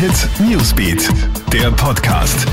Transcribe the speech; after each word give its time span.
Hit 0.00 0.30
Newsbeat, 0.48 1.10
der 1.52 1.70
Podcast. 1.72 2.48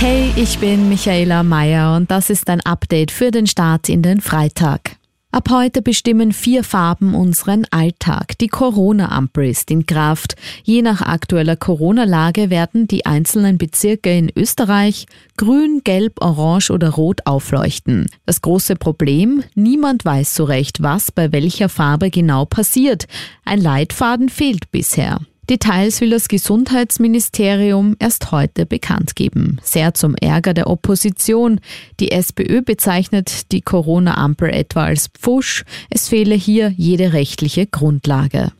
Hey, 0.00 0.30
ich 0.36 0.58
bin 0.58 0.90
Michaela 0.90 1.42
Mayer 1.42 1.96
und 1.96 2.10
das 2.10 2.28
ist 2.28 2.50
ein 2.50 2.60
Update 2.60 3.10
für 3.10 3.30
den 3.30 3.46
Start 3.46 3.88
in 3.88 4.02
den 4.02 4.20
Freitag. 4.20 4.96
Ab 5.32 5.48
heute 5.50 5.80
bestimmen 5.80 6.32
vier 6.32 6.62
Farben 6.62 7.14
unseren 7.14 7.64
Alltag. 7.70 8.36
Die 8.36 8.48
Corona-Ampel 8.48 9.48
ist 9.48 9.70
in 9.70 9.86
Kraft. 9.86 10.36
Je 10.62 10.82
nach 10.82 11.00
aktueller 11.00 11.56
Corona-Lage 11.56 12.50
werden 12.50 12.86
die 12.86 13.06
einzelnen 13.06 13.56
Bezirke 13.56 14.14
in 14.14 14.30
Österreich 14.36 15.06
grün, 15.38 15.80
gelb, 15.84 16.20
orange 16.20 16.70
oder 16.70 16.90
rot 16.90 17.22
aufleuchten. 17.24 18.08
Das 18.26 18.42
große 18.42 18.76
Problem, 18.76 19.42
niemand 19.54 20.04
weiß 20.04 20.34
so 20.34 20.44
recht, 20.44 20.82
was 20.82 21.12
bei 21.12 21.32
welcher 21.32 21.70
Farbe 21.70 22.10
genau 22.10 22.44
passiert. 22.44 23.06
Ein 23.46 23.62
Leitfaden 23.62 24.28
fehlt 24.28 24.70
bisher. 24.70 25.20
Details 25.50 26.00
will 26.00 26.10
das 26.10 26.28
Gesundheitsministerium 26.28 27.96
erst 27.98 28.30
heute 28.30 28.66
bekannt 28.66 29.16
geben. 29.16 29.58
Sehr 29.64 29.94
zum 29.94 30.14
Ärger 30.14 30.54
der 30.54 30.68
Opposition. 30.68 31.60
Die 31.98 32.12
SPÖ 32.12 32.62
bezeichnet 32.62 33.50
die 33.50 33.60
Corona-Ampel 33.60 34.50
etwa 34.50 34.84
als 34.84 35.08
Pfusch. 35.08 35.64
Es 35.90 36.08
fehle 36.08 36.36
hier 36.36 36.72
jede 36.76 37.12
rechtliche 37.12 37.66
Grundlage. 37.66 38.52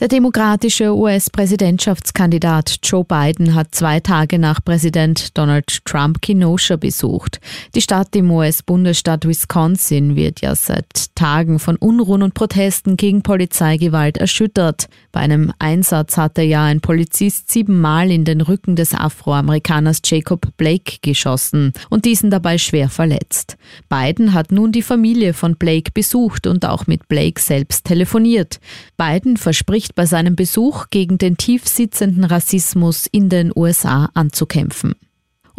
Der 0.00 0.08
demokratische 0.08 0.96
US-Präsidentschaftskandidat 0.96 2.78
Joe 2.82 3.04
Biden 3.04 3.54
hat 3.54 3.74
zwei 3.74 4.00
Tage 4.00 4.38
nach 4.38 4.64
Präsident 4.64 5.36
Donald 5.36 5.84
Trump 5.84 6.22
Kenosha 6.22 6.76
besucht. 6.76 7.38
Die 7.74 7.82
Stadt 7.82 8.16
im 8.16 8.30
US-Bundesstaat 8.30 9.28
Wisconsin 9.28 10.16
wird 10.16 10.40
ja 10.40 10.54
seit 10.54 11.14
Tagen 11.14 11.58
von 11.58 11.76
Unruhen 11.76 12.22
und 12.22 12.32
Protesten 12.32 12.96
gegen 12.96 13.20
Polizeigewalt 13.20 14.16
erschüttert. 14.16 14.88
Bei 15.12 15.20
einem 15.20 15.52
Einsatz 15.58 16.16
hatte 16.16 16.40
ja 16.40 16.64
ein 16.64 16.80
Polizist 16.80 17.50
siebenmal 17.50 18.10
in 18.10 18.24
den 18.24 18.40
Rücken 18.40 18.76
des 18.76 18.94
Afroamerikaners 18.94 20.00
Jacob 20.02 20.46
Blake 20.56 20.96
geschossen 21.02 21.74
und 21.90 22.06
diesen 22.06 22.30
dabei 22.30 22.56
schwer 22.56 22.88
verletzt. 22.88 23.58
Biden 23.90 24.32
hat 24.32 24.50
nun 24.50 24.72
die 24.72 24.80
Familie 24.80 25.34
von 25.34 25.56
Blake 25.56 25.90
besucht 25.92 26.46
und 26.46 26.64
auch 26.64 26.86
mit 26.86 27.06
Blake 27.08 27.38
selbst 27.38 27.84
telefoniert. 27.84 28.60
Biden 28.96 29.36
verspricht 29.36 29.89
bei 29.94 30.06
seinem 30.06 30.36
Besuch 30.36 30.86
gegen 30.90 31.18
den 31.18 31.36
tief 31.36 31.66
sitzenden 31.66 32.24
Rassismus 32.24 33.06
in 33.10 33.28
den 33.28 33.52
USA 33.54 34.10
anzukämpfen. 34.14 34.94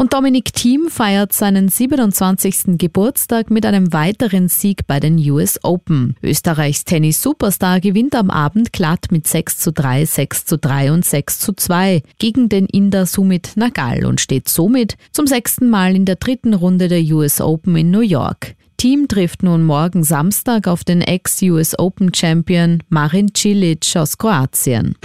Und 0.02 0.14
Dominic 0.14 0.54
Thiem 0.54 0.88
feiert 0.90 1.32
seinen 1.32 1.70
27. 1.70 2.80
Geburtstag 2.80 3.52
mit 3.52 3.68
einem 3.68 3.94
weiteren 3.94 4.48
Sieg 4.48 4.88
bei 4.88 5.00
den 5.00 5.20
US 5.30 5.59
Open. 5.64 6.16
Österreichs 6.24 6.86
Tennis-Superstar 6.86 7.80
gewinnt 7.80 8.16
am 8.16 8.32
Abend 8.32 8.74
glatt 8.74 9.09
mit 9.12 9.28
6 9.28 9.59
zu 9.59 9.72
3, 9.72 10.06
6 10.06 10.46
zu 10.46 10.58
3 10.58 10.92
und 10.92 11.06
6 11.06 11.40
zu 11.40 11.54
2 11.54 12.02
gegen 12.18 12.50
den 12.50 12.66
Inder 12.66 13.06
Sumit 13.06 13.52
Nagal 13.58 14.06
und 14.06 14.20
steht 14.20 14.50
somit 14.50 14.96
zum 15.12 15.28
sechsten 15.28 15.70
Mal 15.70 15.96
in 15.96 16.06
der 16.06 16.16
dritten 16.16 16.56
Runde 16.56 16.88
der 16.88 17.04
US 17.14 17.40
Open 17.40 17.76
in 17.76 17.92
New 17.92 18.00
York. 18.02 18.56
Team 18.82 19.08
trifft 19.08 19.44
nun 19.44 19.62
morgen 19.62 20.04
Samstag 20.04 20.68
auf 20.68 20.84
den 20.84 21.02
Ex-US 21.02 21.78
Open 21.78 22.16
Champion 22.16 22.82
Marin 22.90 23.30
Cilic 23.32 23.96
aus 23.96 24.18
Kroatien. 24.18 24.96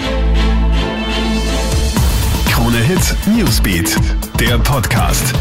Krone 2.48 2.78
Hit 2.78 3.14
Newsbeat, 3.36 3.94
der 4.40 4.58
Podcast. 4.60 5.34